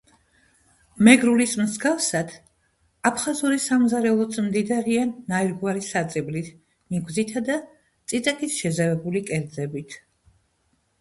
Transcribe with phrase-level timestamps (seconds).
[1.07, 2.33] მეგრულის მსგავსად
[3.11, 6.51] აფხაზური სამზარეულოც მდიდარია ნაირგვარი საწებლით,
[6.97, 9.99] ნიგვზითა და წიწაკით შეზავებული კერძებით.